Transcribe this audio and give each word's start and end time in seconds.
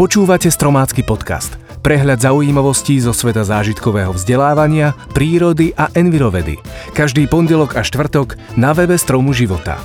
Počúvate 0.00 0.48
Stromácky 0.48 1.04
podcast. 1.04 1.60
Prehľad 1.84 2.24
zaujímavostí 2.24 2.96
zo 3.04 3.12
sveta 3.12 3.44
zážitkového 3.44 4.16
vzdelávania, 4.16 4.96
prírody 5.12 5.76
a 5.76 5.92
envirovedy. 5.92 6.56
Každý 6.96 7.28
pondelok 7.28 7.76
a 7.76 7.84
štvrtok 7.84 8.40
na 8.56 8.72
webe 8.72 8.96
Stromu 8.96 9.36
života. 9.36 9.76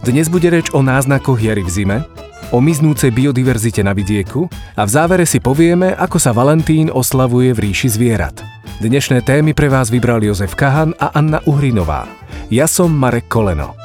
Dnes 0.00 0.32
bude 0.32 0.48
reč 0.48 0.72
o 0.72 0.80
náznakoch 0.80 1.36
jary 1.36 1.60
v 1.60 1.68
zime, 1.68 1.96
o 2.48 2.64
miznúcej 2.64 3.12
biodiverzite 3.12 3.84
na 3.84 3.92
vidieku 3.92 4.48
a 4.72 4.88
v 4.88 4.90
závere 4.96 5.28
si 5.28 5.36
povieme, 5.36 5.92
ako 6.00 6.16
sa 6.16 6.32
Valentín 6.32 6.88
oslavuje 6.88 7.52
v 7.52 7.68
ríši 7.68 7.92
zvierat. 7.92 8.40
Dnešné 8.80 9.20
témy 9.20 9.52
pre 9.52 9.68
vás 9.68 9.92
vybrali 9.92 10.32
Jozef 10.32 10.56
Kahan 10.56 10.96
a 10.96 11.12
Anna 11.12 11.44
Uhrinová. 11.44 12.08
Ja 12.48 12.64
som 12.64 12.88
Marek 12.88 13.28
Koleno. 13.28 13.76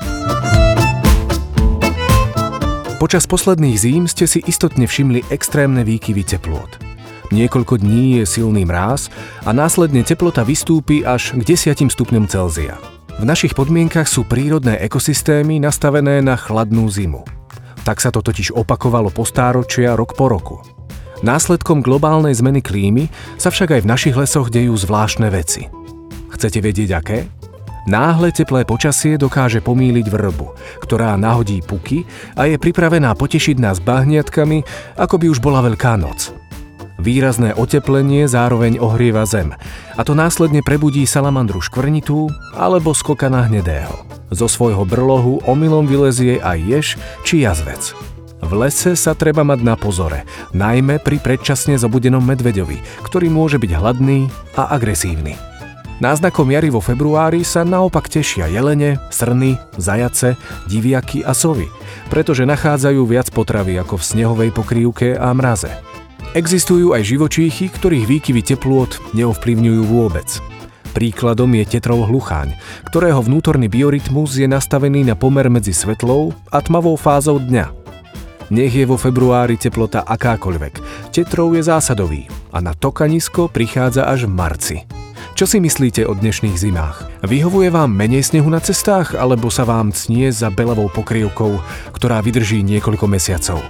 Počas 2.98 3.30
posledných 3.30 3.78
zím 3.78 4.04
ste 4.10 4.26
si 4.26 4.42
istotne 4.42 4.90
všimli 4.90 5.30
extrémne 5.30 5.86
výkyvy 5.86 6.26
teplôt. 6.26 6.82
Niekoľko 7.30 7.78
dní 7.78 8.18
je 8.18 8.24
silný 8.26 8.66
mráz 8.66 9.14
a 9.46 9.54
následne 9.54 10.02
teplota 10.02 10.42
vystúpi 10.42 11.06
až 11.06 11.38
k 11.38 11.46
10 11.46 11.94
stupňom 11.94 12.26
Celzia. 12.26 12.74
V 13.22 13.24
našich 13.24 13.54
podmienkach 13.54 14.10
sú 14.10 14.26
prírodné 14.26 14.82
ekosystémy 14.82 15.62
nastavené 15.62 16.26
na 16.26 16.34
chladnú 16.34 16.90
zimu. 16.90 17.22
Tak 17.86 18.02
sa 18.02 18.10
to 18.10 18.26
totiž 18.26 18.58
opakovalo 18.58 19.14
po 19.14 19.30
stáročia 19.30 19.94
rok 19.94 20.18
po 20.18 20.34
roku. 20.34 20.58
Následkom 21.22 21.86
globálnej 21.86 22.34
zmeny 22.34 22.66
klímy 22.66 23.14
sa 23.38 23.54
však 23.54 23.78
aj 23.78 23.82
v 23.86 23.90
našich 23.94 24.16
lesoch 24.18 24.50
dejú 24.50 24.74
zvláštne 24.74 25.30
veci. 25.30 25.70
Chcete 26.34 26.66
vedieť 26.66 26.90
aké? 26.98 27.30
Náhle 27.88 28.36
teplé 28.36 28.68
počasie 28.68 29.16
dokáže 29.16 29.64
pomýliť 29.64 30.12
vrbu, 30.12 30.48
ktorá 30.84 31.16
nahodí 31.16 31.64
puky 31.64 32.04
a 32.36 32.44
je 32.44 32.60
pripravená 32.60 33.16
potešiť 33.16 33.64
nás 33.64 33.80
bahniatkami, 33.80 34.68
ako 35.00 35.16
by 35.16 35.26
už 35.32 35.40
bola 35.40 35.64
Veľká 35.64 35.96
noc. 35.96 36.36
Výrazné 37.00 37.56
oteplenie 37.56 38.28
zároveň 38.28 38.84
ohrieva 38.84 39.24
zem 39.24 39.56
a 39.96 40.02
to 40.04 40.12
následne 40.12 40.60
prebudí 40.60 41.08
salamandru 41.08 41.64
škvrnitú 41.64 42.28
alebo 42.60 42.92
skokana 42.92 43.48
hnedého. 43.48 44.04
Zo 44.36 44.52
svojho 44.52 44.84
brlohu 44.84 45.40
omylom 45.48 45.88
vylezie 45.88 46.44
aj 46.44 46.60
jež 46.60 46.88
či 47.24 47.48
jazvec. 47.48 47.96
V 48.44 48.52
lese 48.52 49.00
sa 49.00 49.16
treba 49.16 49.48
mať 49.48 49.64
na 49.64 49.80
pozore, 49.80 50.28
najmä 50.52 51.00
pri 51.00 51.24
predčasne 51.24 51.80
zobudenom 51.80 52.22
medveďovi, 52.22 52.84
ktorý 53.08 53.32
môže 53.32 53.56
byť 53.58 53.72
hladný 53.80 54.28
a 54.60 54.76
agresívny. 54.76 55.57
Náznakom 55.98 56.54
jary 56.54 56.70
vo 56.70 56.78
februári 56.78 57.42
sa 57.42 57.66
naopak 57.66 58.06
tešia 58.06 58.46
jelene, 58.46 59.02
srny, 59.10 59.58
zajace, 59.82 60.38
diviaky 60.70 61.26
a 61.26 61.34
sovy, 61.34 61.66
pretože 62.14 62.46
nachádzajú 62.46 63.02
viac 63.02 63.34
potravy 63.34 63.82
ako 63.82 63.98
v 63.98 64.04
snehovej 64.06 64.50
pokrývke 64.54 65.18
a 65.18 65.34
mraze. 65.34 65.74
Existujú 66.38 66.94
aj 66.94 67.02
živočíchy, 67.02 67.74
ktorých 67.74 68.06
výkyvy 68.06 68.42
teplôt 68.46 68.94
neovplyvňujú 69.18 69.82
vôbec. 69.90 70.30
Príkladom 70.94 71.50
je 71.58 71.66
tetrov 71.66 72.06
hlucháň, 72.06 72.54
ktorého 72.94 73.18
vnútorný 73.18 73.66
biorytmus 73.66 74.38
je 74.38 74.46
nastavený 74.46 75.02
na 75.02 75.18
pomer 75.18 75.50
medzi 75.50 75.74
svetlou 75.74 76.30
a 76.54 76.62
tmavou 76.62 76.94
fázou 76.94 77.42
dňa. 77.42 77.74
Nech 78.54 78.74
je 78.78 78.86
vo 78.86 79.02
februári 79.02 79.58
teplota 79.58 80.06
akákoľvek, 80.06 80.74
tetrov 81.10 81.58
je 81.58 81.66
zásadový 81.66 82.30
a 82.54 82.62
na 82.62 82.78
tokanisko 82.78 83.50
prichádza 83.50 84.06
až 84.06 84.30
v 84.30 84.34
marci. 84.38 84.78
Čo 85.38 85.46
si 85.46 85.62
myslíte 85.62 86.02
o 86.10 86.18
dnešných 86.18 86.58
zimách? 86.58 87.22
Vyhovuje 87.22 87.70
vám 87.70 87.94
menej 87.94 88.26
snehu 88.26 88.50
na 88.50 88.58
cestách, 88.58 89.14
alebo 89.14 89.54
sa 89.54 89.70
vám 89.70 89.94
cnie 89.94 90.34
za 90.34 90.50
belavou 90.50 90.90
pokrievkou, 90.90 91.62
ktorá 91.94 92.26
vydrží 92.26 92.66
niekoľko 92.66 93.06
mesiacov? 93.06 93.62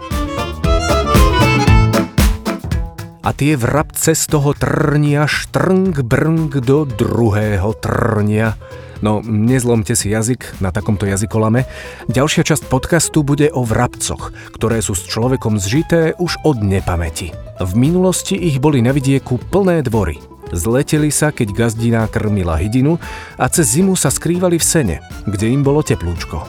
A 3.19 3.29
tie 3.35 3.59
vrabce 3.59 4.15
z 4.15 4.23
toho 4.31 4.55
trnia 4.55 5.27
štrng 5.27 6.07
brng 6.07 6.55
do 6.63 6.87
druhého 6.87 7.75
trnia. 7.83 8.55
No, 9.03 9.19
nezlomte 9.19 9.91
si 9.91 10.15
jazyk 10.15 10.63
na 10.63 10.71
takomto 10.71 11.03
jazykolame. 11.03 11.67
Ďalšia 12.07 12.47
časť 12.47 12.71
podcastu 12.71 13.27
bude 13.27 13.51
o 13.51 13.67
vrabcoch, 13.67 14.55
ktoré 14.55 14.79
sú 14.79 14.95
s 14.95 15.03
človekom 15.03 15.59
zžité 15.59 16.15
už 16.15 16.39
od 16.47 16.63
nepamäti. 16.63 17.35
V 17.59 17.71
minulosti 17.75 18.39
ich 18.39 18.63
boli 18.63 18.79
na 18.79 18.95
vidieku 18.95 19.35
plné 19.51 19.83
dvory. 19.83 20.36
Zleteli 20.55 21.11
sa, 21.11 21.35
keď 21.35 21.51
gazdina 21.51 22.07
krmila 22.07 22.55
hydinu 22.55 22.95
a 23.35 23.45
cez 23.51 23.75
zimu 23.75 23.99
sa 23.99 24.07
skrývali 24.07 24.55
v 24.55 24.65
sene, 24.65 24.95
kde 25.27 25.51
im 25.51 25.61
bolo 25.63 25.83
teplúčko. 25.83 26.39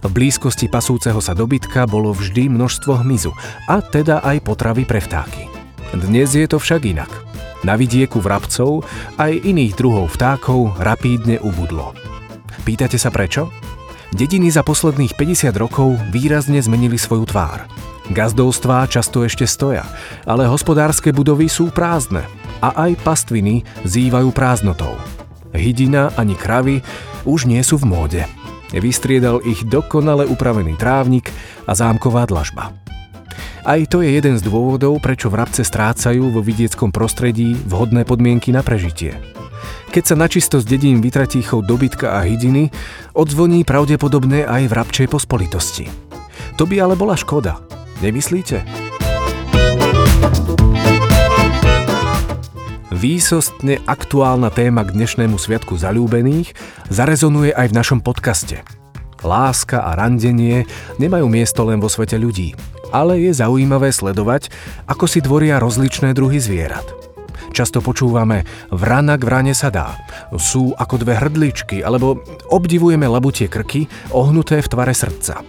V 0.00 0.08
blízkosti 0.08 0.66
pasúceho 0.66 1.20
sa 1.20 1.36
dobytka 1.36 1.84
bolo 1.84 2.16
vždy 2.16 2.48
množstvo 2.48 3.04
hmyzu 3.04 3.36
a 3.68 3.84
teda 3.84 4.24
aj 4.24 4.42
potravy 4.42 4.88
pre 4.88 4.98
vtáky. 4.98 5.46
Dnes 5.92 6.32
je 6.32 6.46
to 6.48 6.56
však 6.56 6.88
inak. 6.88 7.10
Na 7.60 7.76
vidieku 7.76 8.24
vrabcov 8.24 8.88
aj 9.20 9.44
iných 9.44 9.76
druhov 9.76 10.16
vtákov 10.16 10.80
rapídne 10.80 11.36
ubudlo. 11.44 11.92
Pýtate 12.64 12.96
sa 12.96 13.12
prečo? 13.12 13.52
Dediny 14.10 14.48
za 14.48 14.64
posledných 14.64 15.14
50 15.14 15.52
rokov 15.54 15.94
výrazne 16.08 16.58
zmenili 16.58 16.96
svoju 16.96 17.28
tvár. 17.28 17.68
Gazdovstvá 18.10 18.88
často 18.90 19.22
ešte 19.22 19.44
stoja, 19.46 19.86
ale 20.26 20.48
hospodárske 20.48 21.12
budovy 21.14 21.46
sú 21.46 21.70
prázdne 21.70 22.39
a 22.60 22.88
aj 22.88 23.00
pastviny 23.02 23.64
zývajú 23.84 24.30
prázdnotou. 24.32 24.96
Hydina 25.50 26.14
ani 26.14 26.38
kravy 26.38 26.84
už 27.26 27.50
nie 27.50 27.60
sú 27.64 27.80
v 27.80 27.88
móde. 27.90 28.22
Vystriedal 28.70 29.42
ich 29.42 29.66
dokonale 29.66 30.30
upravený 30.30 30.78
trávnik 30.78 31.34
a 31.66 31.74
zámková 31.74 32.22
dlažba. 32.30 32.70
Aj 33.60 33.80
to 33.84 34.00
je 34.00 34.08
jeden 34.14 34.40
z 34.40 34.42
dôvodov, 34.46 35.02
prečo 35.04 35.28
vrabce 35.28 35.66
strácajú 35.66 36.32
vo 36.32 36.40
vidieckom 36.40 36.88
prostredí 36.94 37.58
vhodné 37.68 38.08
podmienky 38.08 38.54
na 38.54 38.64
prežitie. 38.64 39.18
Keď 39.90 40.04
sa 40.06 40.16
načisto 40.16 40.62
z 40.62 40.70
dedín 40.70 41.02
vytratí 41.02 41.42
chov 41.42 41.66
dobytka 41.66 42.16
a 42.16 42.24
hydiny, 42.24 42.70
odzvoní 43.12 43.66
pravdepodobne 43.66 44.46
aj 44.46 44.70
vrabčej 44.70 45.10
pospolitosti. 45.10 45.90
To 46.56 46.64
by 46.64 46.78
ale 46.78 46.94
bola 46.94 47.18
škoda. 47.18 47.60
Nemyslíte? 48.00 48.89
Výsostne 53.00 53.80
aktuálna 53.88 54.52
téma 54.52 54.84
k 54.84 54.92
dnešnému 54.92 55.40
sviatku 55.40 55.72
zalúbených 55.80 56.52
zarezonuje 56.92 57.48
aj 57.56 57.72
v 57.72 57.76
našom 57.80 58.04
podcaste. 58.04 58.60
Láska 59.24 59.80
a 59.80 59.96
randenie 59.96 60.68
nemajú 61.00 61.24
miesto 61.32 61.64
len 61.64 61.80
vo 61.80 61.88
svete 61.88 62.20
ľudí, 62.20 62.52
ale 62.92 63.24
je 63.24 63.32
zaujímavé 63.32 63.88
sledovať, 63.88 64.52
ako 64.84 65.08
si 65.08 65.24
dvoria 65.24 65.56
rozličné 65.56 66.12
druhy 66.12 66.44
zvierat. 66.44 66.84
Často 67.56 67.80
počúvame 67.80 68.44
vrana 68.68 69.16
k 69.16 69.24
vrane 69.24 69.56
sa 69.56 69.72
dá, 69.72 69.96
sú 70.36 70.76
ako 70.76 71.00
dve 71.00 71.16
hrdličky, 71.16 71.80
alebo 71.80 72.20
obdivujeme 72.52 73.08
labutie 73.08 73.48
krky 73.48 73.88
ohnuté 74.12 74.60
v 74.60 74.70
tvare 74.76 74.92
srdca. 74.92 75.40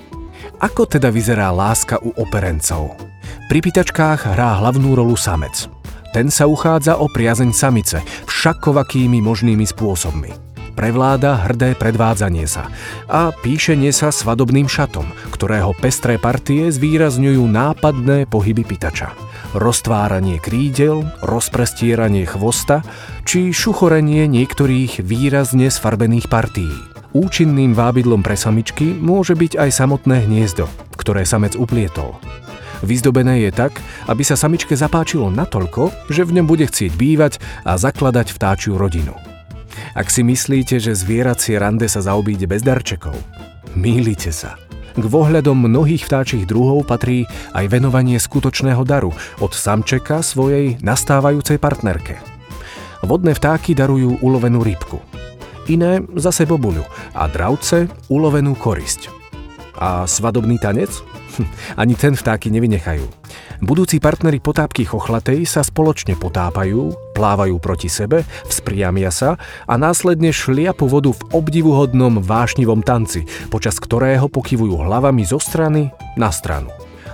Ako 0.63 0.87
teda 0.87 1.11
vyzerá 1.11 1.51
láska 1.51 1.99
u 1.99 2.15
operencov? 2.15 2.95
Pri 3.51 3.59
pýtačkách 3.59 4.39
hrá 4.39 4.63
hlavnú 4.63 4.95
rolu 4.95 5.19
samec– 5.19 5.67
ten 6.11 6.27
sa 6.27 6.47
uchádza 6.47 6.99
o 6.99 7.07
priazeň 7.07 7.51
samice 7.55 8.03
všakovakými 8.27 9.23
možnými 9.23 9.63
spôsobmi. 9.63 10.51
Prevláda 10.71 11.35
hrdé 11.35 11.75
predvádzanie 11.75 12.47
sa 12.47 12.71
a 13.11 13.35
píšenie 13.35 13.91
sa 13.91 14.07
svadobným 14.07 14.71
šatom, 14.71 15.03
ktorého 15.35 15.75
pestré 15.75 16.15
partie 16.15 16.71
zvýrazňujú 16.71 17.43
nápadné 17.43 18.23
pohyby 18.31 18.63
pitača. 18.63 19.11
Roztváranie 19.51 20.39
krídel, 20.39 21.03
rozprestieranie 21.19 22.23
chvosta 22.23 22.87
či 23.27 23.51
šuchorenie 23.51 24.31
niektorých 24.31 25.03
výrazne 25.03 25.67
sfarbených 25.67 26.31
partií. 26.31 26.71
Účinným 27.11 27.75
vábidlom 27.75 28.23
pre 28.23 28.39
samičky 28.39 28.95
môže 28.95 29.35
byť 29.35 29.59
aj 29.59 29.69
samotné 29.75 30.23
hniezdo, 30.23 30.71
ktoré 30.95 31.27
samec 31.27 31.59
uplietol. 31.59 32.15
Vyzdobené 32.81 33.45
je 33.45 33.51
tak, 33.53 33.77
aby 34.09 34.25
sa 34.25 34.33
samičke 34.33 34.73
zapáčilo 34.73 35.29
natoľko, 35.29 36.09
že 36.09 36.25
v 36.25 36.41
ňom 36.41 36.45
bude 36.49 36.65
chcieť 36.65 36.91
bývať 36.97 37.37
a 37.61 37.77
zakladať 37.77 38.33
vtáčiu 38.33 38.77
rodinu. 38.77 39.13
Ak 39.93 40.09
si 40.09 40.25
myslíte, 40.25 40.81
že 40.81 40.97
zvieracie 40.97 41.55
rande 41.61 41.85
sa 41.85 42.01
zaobíde 42.01 42.49
bez 42.49 42.65
darčekov, 42.65 43.15
mýlite 43.77 44.33
sa. 44.33 44.57
K 44.91 45.05
vohľadom 45.07 45.55
mnohých 45.55 46.03
vtáčich 46.03 46.43
druhov 46.43 46.83
patrí 46.83 47.23
aj 47.55 47.71
venovanie 47.71 48.19
skutočného 48.19 48.83
daru 48.83 49.15
od 49.39 49.51
samčeka 49.55 50.19
svojej 50.19 50.75
nastávajúcej 50.83 51.55
partnerke. 51.63 52.19
Vodné 52.99 53.31
vtáky 53.31 53.71
darujú 53.71 54.19
ulovenú 54.19 54.59
rybku. 54.67 54.99
Iné 55.71 56.03
zase 56.19 56.43
bobuľu 56.43 56.83
a 57.15 57.31
dravce 57.31 57.87
ulovenú 58.11 58.57
korisť. 58.59 59.20
A 59.81 60.05
svadobný 60.05 60.61
tanec? 60.61 60.93
Ani 61.81 61.97
ten 61.97 62.13
vtáky 62.13 62.53
nevynechajú. 62.53 63.01
Budúci 63.65 63.97
partneri 63.97 64.37
potápky 64.37 64.85
chochlatej 64.85 65.49
sa 65.49 65.65
spoločne 65.65 66.13
potápajú, 66.13 66.93
plávajú 67.17 67.57
proti 67.57 67.89
sebe, 67.89 68.21
vzpriamia 68.45 69.09
sa 69.09 69.41
a 69.65 69.73
následne 69.81 70.29
šliapu 70.29 70.85
vodu 70.85 71.09
v 71.09 71.21
obdivuhodnom 71.33 72.21
vášnivom 72.21 72.85
tanci, 72.85 73.25
počas 73.49 73.81
ktorého 73.81 74.29
pokyvujú 74.29 74.85
hlavami 74.85 75.25
zo 75.25 75.41
strany 75.41 75.89
na 76.13 76.29
stranu. 76.29 76.69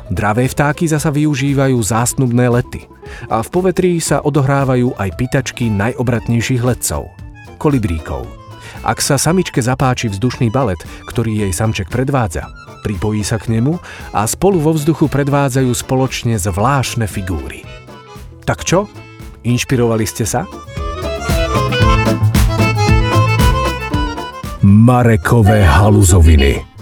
Dravé 0.08 0.48
vtáky 0.48 0.88
zasa 0.88 1.12
využívajú 1.12 1.75
zásnubné 1.84 2.48
lety. 2.48 2.88
A 3.31 3.44
v 3.44 3.50
povetrí 3.52 4.00
sa 4.00 4.24
odohrávajú 4.24 4.96
aj 4.96 5.10
pitačky 5.19 5.72
najobratnejších 5.72 6.64
letcov– 6.64 7.12
kolibríkov. 7.64 8.47
Ak 8.86 9.04
sa 9.04 9.19
samičke 9.19 9.60
zapáči 9.60 10.08
vzdušný 10.08 10.54
balet, 10.54 10.80
ktorý 11.10 11.48
jej 11.48 11.52
samček 11.54 11.92
predvádza, 11.92 12.48
pripojí 12.86 13.25
sa 13.25 13.42
k 13.42 13.58
nemu 13.58 13.78
a 14.16 14.24
spolu 14.24 14.62
vo 14.64 14.72
vzduchu 14.72 15.12
predvádzajú 15.12 15.72
spoločne 15.74 16.40
zvláštne 16.40 17.10
figúry. 17.10 17.68
Tak 18.48 18.64
čo? 18.64 18.88
Inšpirovali 19.44 20.06
ste 20.08 20.24
sa? 20.24 20.48
Marekové 24.64 25.64
haluzoviny 25.64 26.78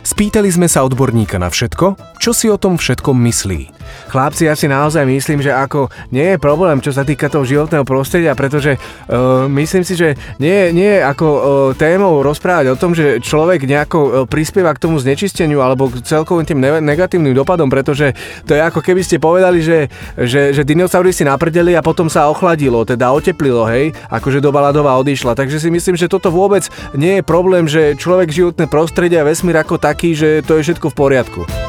Spýtali 0.00 0.48
sme 0.50 0.66
sa 0.66 0.82
odborníka 0.82 1.38
na 1.38 1.52
všetko, 1.52 2.18
čo 2.18 2.34
si 2.34 2.48
o 2.48 2.56
tom 2.56 2.80
všetkom 2.80 3.14
myslí. 3.30 3.79
Chlapci, 4.10 4.46
ja 4.50 4.54
si 4.58 4.66
naozaj 4.66 5.06
myslím, 5.06 5.40
že 5.44 5.54
ako 5.54 5.92
nie 6.10 6.34
je 6.34 6.42
problém, 6.42 6.82
čo 6.82 6.90
sa 6.90 7.06
týka 7.06 7.30
toho 7.30 7.46
životného 7.46 7.86
prostredia, 7.86 8.34
pretože 8.34 8.76
uh, 8.76 9.46
myslím 9.46 9.82
si, 9.86 9.94
že 9.94 10.18
nie, 10.42 10.74
nie 10.74 10.98
je 10.98 11.06
ako 11.06 11.26
uh, 11.26 11.42
témou 11.78 12.22
rozprávať 12.24 12.74
o 12.74 12.80
tom, 12.80 12.92
že 12.96 13.22
človek 13.22 13.64
nejako 13.66 13.98
uh, 13.98 14.10
prispieva 14.26 14.74
k 14.74 14.82
tomu 14.82 14.98
znečisteniu 14.98 15.62
alebo 15.62 15.90
k 15.90 16.02
celkovým 16.02 16.46
tým 16.46 16.58
ne- 16.58 16.82
negatívnym 16.82 17.34
dopadom, 17.36 17.70
pretože 17.70 18.12
to 18.46 18.56
je 18.56 18.62
ako 18.62 18.82
keby 18.82 19.02
ste 19.06 19.22
povedali, 19.22 19.62
že, 19.62 19.86
že, 20.18 20.50
že 20.50 20.62
dinosaury 20.66 21.14
si 21.14 21.22
naprdeli 21.22 21.78
a 21.78 21.84
potom 21.84 22.10
sa 22.10 22.26
ochladilo, 22.26 22.82
teda 22.82 23.14
oteplilo, 23.14 23.66
hej, 23.68 23.94
akože 24.10 24.42
doba 24.42 24.70
ľadová 24.70 24.98
odišla. 24.98 25.38
Takže 25.38 25.62
si 25.62 25.68
myslím, 25.70 25.94
že 25.94 26.10
toto 26.10 26.32
vôbec 26.32 26.66
nie 26.96 27.20
je 27.20 27.22
problém, 27.22 27.70
že 27.70 27.94
človek 27.94 28.32
životné 28.32 28.66
prostredie 28.66 29.20
a 29.20 29.26
vesmír 29.28 29.58
ako 29.60 29.78
taký, 29.78 30.16
že 30.16 30.42
to 30.42 30.58
je 30.58 30.64
všetko 30.66 30.90
v 30.90 30.98
poriadku. 30.98 31.59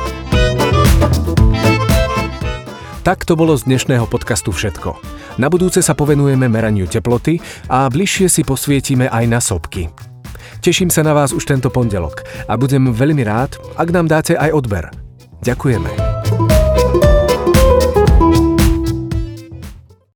Tak 3.01 3.25
to 3.25 3.33
bolo 3.33 3.57
z 3.57 3.65
dnešného 3.65 4.06
podcastu 4.06 4.53
všetko. 4.53 4.94
Na 5.42 5.50
budúce 5.50 5.81
sa 5.81 5.98
povenujeme 5.98 6.45
meraniu 6.45 6.86
teploty 6.86 7.42
a 7.65 7.89
bližšie 7.89 8.30
si 8.30 8.42
posvietime 8.45 9.09
aj 9.09 9.25
na 9.25 9.42
sopky. 9.42 9.89
Teším 10.62 10.94
sa 10.94 11.01
na 11.01 11.18
vás 11.18 11.33
už 11.33 11.50
tento 11.50 11.74
pondelok 11.74 12.21
a 12.45 12.53
budem 12.53 12.94
veľmi 12.94 13.25
rád, 13.25 13.57
ak 13.74 13.89
nám 13.89 14.06
dáte 14.06 14.38
aj 14.38 14.53
odber. 14.53 14.94
Ďakujeme. 15.42 16.00